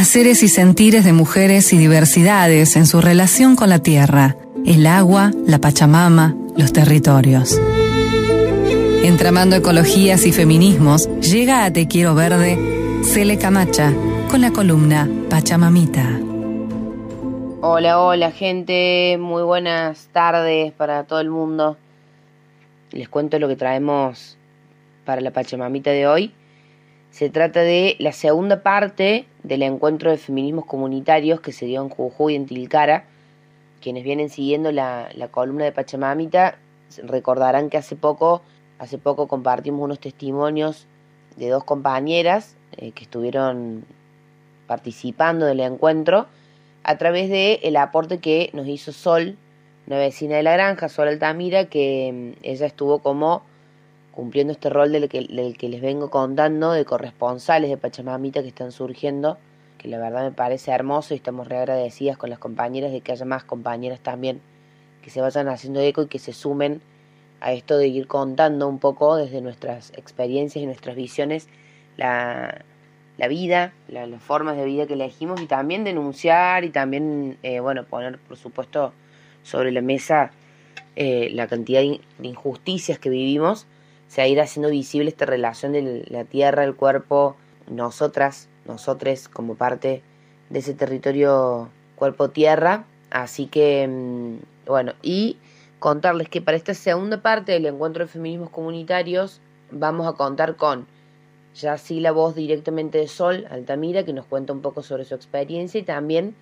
[0.00, 4.34] haceres y sentires de mujeres y diversidades en su relación con la tierra,
[4.64, 7.60] el agua, la Pachamama, los territorios.
[9.04, 12.58] Entramando ecologías y feminismos, llega a Te Quiero Verde
[13.04, 13.92] Cele Camacha
[14.30, 16.18] con la columna Pachamamita.
[17.60, 21.76] Hola, hola gente, muy buenas tardes para todo el mundo.
[22.92, 24.38] Les cuento lo que traemos
[25.04, 26.32] para la Pachamamita de hoy.
[27.10, 31.88] Se trata de la segunda parte del encuentro de feminismos comunitarios que se dio en
[31.88, 33.04] Jujuy, en Tilcara.
[33.80, 36.58] Quienes vienen siguiendo la, columna de Pachamamita
[37.02, 38.42] recordarán que hace poco,
[38.78, 40.86] hace poco compartimos unos testimonios
[41.36, 43.84] de dos compañeras eh, que estuvieron
[44.66, 46.26] participando del encuentro
[46.84, 49.36] a través de el aporte que nos hizo Sol,
[49.86, 53.42] una vecina de la granja, Sol Altamira, que mm, ella estuvo como
[54.20, 58.70] cumpliendo este rol del que, que les vengo contando, de corresponsales de Pachamamita que están
[58.70, 59.38] surgiendo,
[59.78, 63.12] que la verdad me parece hermoso y estamos re agradecidas con las compañeras de que
[63.12, 64.42] haya más compañeras también
[65.00, 66.82] que se vayan haciendo eco y que se sumen
[67.40, 71.48] a esto de ir contando un poco desde nuestras experiencias y nuestras visiones
[71.96, 72.62] la,
[73.16, 77.84] la vida, las formas de vida que elegimos y también denunciar y también, eh, bueno,
[77.84, 78.92] poner por supuesto
[79.44, 80.30] sobre la mesa
[80.94, 83.66] eh, la cantidad de injusticias que vivimos
[84.10, 87.36] se va a ir haciendo visible esta relación de la tierra, el cuerpo,
[87.70, 90.02] nosotras, nosotres como parte
[90.48, 92.86] de ese territorio cuerpo-tierra.
[93.10, 95.36] Así que, mm, bueno, y
[95.78, 100.88] contarles que para esta segunda parte del encuentro de feminismos comunitarios vamos a contar con
[101.54, 105.14] ya sí la voz directamente de Sol Altamira, que nos cuenta un poco sobre su
[105.14, 106.34] experiencia, y también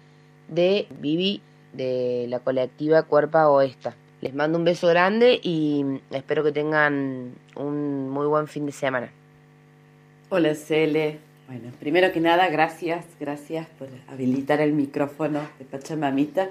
[0.49, 1.43] de Vivi,
[1.75, 3.95] de la colectiva Cuerpa Oesta.
[4.21, 9.11] Les mando un beso grande y espero que tengan un muy buen fin de semana.
[10.29, 11.19] Hola Cele.
[11.47, 16.51] Bueno, primero que nada, gracias, gracias por habilitar el micrófono de Pachamamita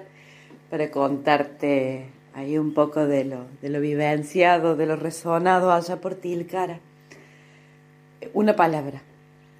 [0.70, 6.80] para contarte ahí un poco de lo, vivenciado, de lo resonado allá por Tilcara.
[8.34, 9.02] Una palabra,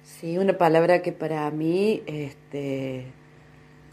[0.02, 3.04] sí, una palabra que para mí este,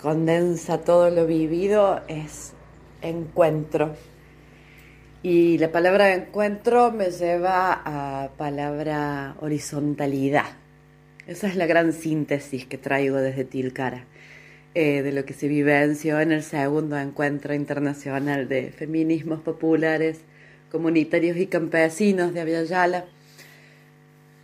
[0.02, 2.54] condensa todo lo vivido es
[3.02, 3.96] encuentro.
[5.24, 10.46] Y la palabra encuentro me lleva a palabra horizontalidad.
[11.26, 14.06] Esa es la gran síntesis que traigo desde Tilcara,
[14.76, 20.20] eh, de lo que se vivenció en el segundo encuentro internacional de feminismos populares,
[20.72, 23.06] comunitarios y campesinos de Aviala.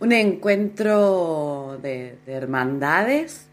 [0.00, 3.46] Un encuentro de hermandades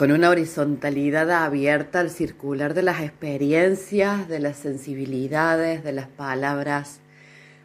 [0.00, 7.00] con una horizontalidad abierta al circular de las experiencias, de las sensibilidades, de las palabras,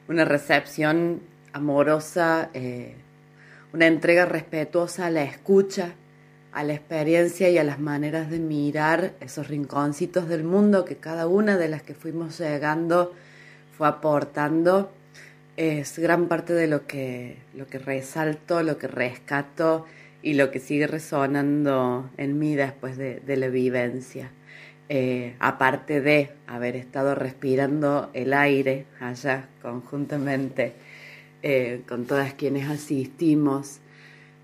[0.10, 1.22] una recepción
[1.54, 2.96] amorosa, eh,
[3.72, 5.94] una entrega respetuosa a la escucha,
[6.52, 11.28] a la experiencia y a las maneras de mirar esos rinconcitos del mundo que cada
[11.28, 13.14] una de las que fuimos llegando
[13.78, 14.92] fue aportando.
[15.56, 19.86] Es gran parte de lo que, lo que resalto, lo que rescato
[20.26, 24.32] y lo que sigue resonando en mí después de, la vivencia.
[24.90, 30.74] Eh, aparte de haber estado respirando el aire allá conjuntamente
[31.44, 33.82] eh, con todas quienes asistimos,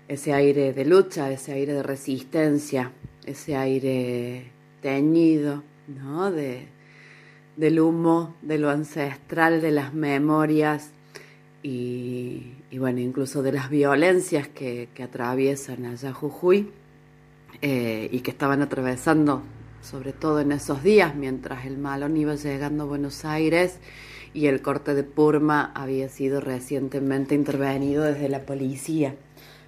[0.06, 2.92] ese aire de lucha, ese aire de resistencia,
[3.26, 6.30] ese aire teñido, ¿no?
[6.30, 6.68] De,
[7.56, 10.92] del humo, de lo ancestral, de las memorias
[11.62, 16.70] y, bueno, incluso de las violencias que, atraviesan allá Jujuy
[17.60, 19.42] eh, y que estaban atravesando,
[19.80, 23.78] sobre todo en esos días, mientras el malón iba llegando a Buenos Aires
[24.34, 29.14] y el corte de Purma había sido recientemente intervenido desde la policía.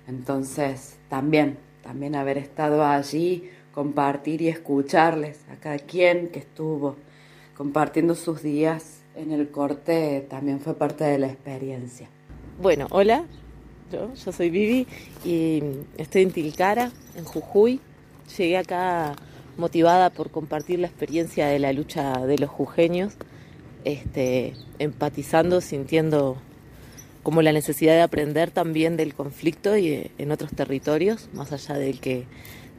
[0.08, 6.96] Entonces, también, también haber estado allí, compartir y escucharles a cada quien que estuvo
[7.56, 12.08] compartiendo sus días en el corte también fue parte de la experiencia.
[12.60, 13.24] Bueno, hola,
[13.92, 14.86] yo, soy Vivi
[15.24, 15.62] y
[15.98, 17.80] estoy en Tilcara, en Jujuy.
[18.36, 19.14] Llegué acá
[19.56, 23.14] motivada por compartir la experiencia de la lucha de los jujeños,
[23.84, 26.36] este, empatizando, sintiendo
[27.22, 31.76] como la necesidad de aprender también del conflicto y eh, en otros territorios, más allá
[31.76, 32.24] del que,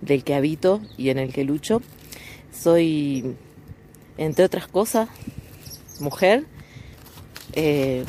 [0.02, 1.82] del que habito y en el que lucho.
[2.52, 3.36] Soy,
[4.18, 5.10] entre otras cosas,
[6.00, 6.46] mujer
[7.54, 8.04] eh,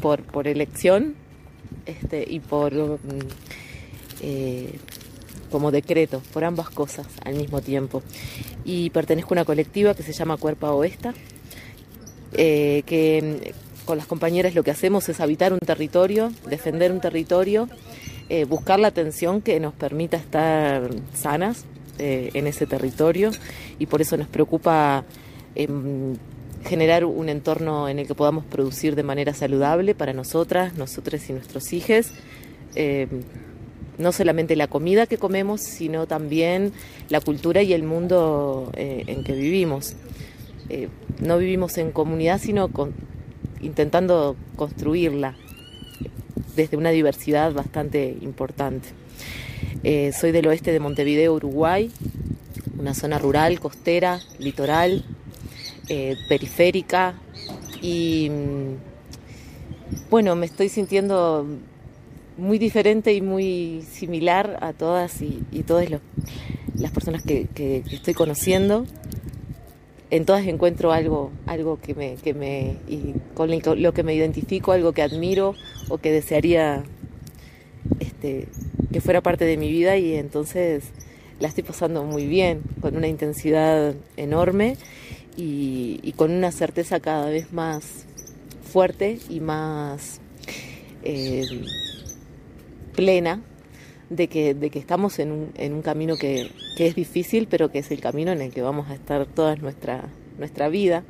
[0.00, 1.14] por, por elección
[1.86, 2.98] este, y por mm,
[4.22, 4.78] eh,
[5.50, 8.02] como decreto, por ambas cosas al mismo tiempo.
[8.64, 11.12] Y pertenezco a una colectiva que se llama Cuerpa Oesta,
[12.32, 17.00] eh, que mm, con las compañeras lo que hacemos es habitar un territorio, defender un
[17.00, 17.68] territorio
[18.48, 21.64] buscar la atención que nos permita estar sanas
[21.98, 23.32] en ese territorio
[23.80, 25.04] y por eso nos preocupa
[25.56, 26.14] em,
[26.64, 31.32] generar un entorno en el que podamos producir de manera saludable para nosotras, nosotros y
[31.32, 32.12] nuestros hijos.
[32.74, 33.08] Em,
[33.98, 36.72] no solamente la comida que comemos, sino también
[37.08, 39.94] la cultura y el mundo eh, en que vivimos.
[41.20, 42.70] no vivimos en comunidad, sino
[43.60, 45.34] intentando construirla
[46.56, 48.88] desde una diversidad bastante importante.
[49.82, 51.90] Eh, soy del oeste de Montevideo, Uruguay,
[52.78, 55.04] una zona rural, costera, litoral,
[55.92, 57.14] eh, periférica
[57.82, 58.74] y mm,
[60.08, 61.44] bueno, me estoy sintiendo
[62.36, 65.90] muy diferente y muy similar a todas y, todas
[66.74, 68.86] las personas que estoy conociendo.
[70.10, 72.76] En todas encuentro algo, algo que me, que me
[73.34, 73.50] con
[73.82, 75.54] lo que me identifico, algo que admiro
[75.88, 76.84] o que desearía
[77.98, 78.46] este,
[78.92, 80.84] que fuera parte de mi vida y entonces
[81.38, 84.76] la estoy pasando muy bien, con una intensidad enorme
[85.40, 88.04] y, con una certeza cada vez más
[88.62, 90.20] fuerte y más
[91.02, 91.46] eh,
[92.94, 93.40] plena
[94.10, 97.70] de que, de que estamos en un, en un camino que, que, es difícil, pero
[97.70, 100.08] que es el camino en el que vamos a estar toda nuestra,
[100.38, 101.04] nuestra vida.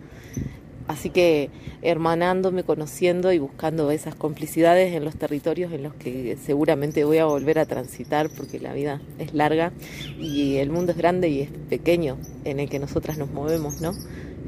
[0.91, 1.51] Así que
[1.83, 7.27] hermanándome, conociendo y buscando esas complicidades en los territorios en los que seguramente voy a
[7.27, 9.71] volver a transitar porque la vida es larga
[10.19, 13.93] y el mundo es grande y es pequeño en el que nosotras nos movemos, ¿no?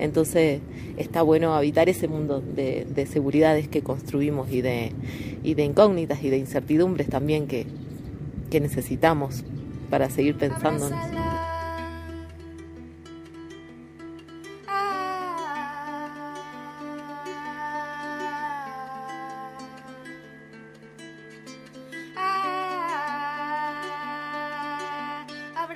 [0.00, 0.60] Entonces
[0.96, 4.90] está bueno habitar ese mundo de, de seguridades que construimos y de,
[5.44, 7.66] y de incógnitas y de incertidumbres también que,
[8.50, 9.44] que necesitamos
[9.90, 10.36] para seguir